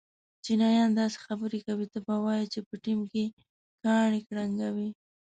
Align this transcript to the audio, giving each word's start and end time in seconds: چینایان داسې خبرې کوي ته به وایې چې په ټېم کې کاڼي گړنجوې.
چینایان 0.43 0.89
داسې 0.99 1.17
خبرې 1.25 1.59
کوي 1.67 1.87
ته 1.93 1.99
به 2.05 2.15
وایې 2.23 2.45
چې 2.53 2.59
په 2.67 2.75
ټېم 2.83 2.99
کې 3.11 3.25
کاڼي 3.83 4.19
گړنجوې. 4.27 4.89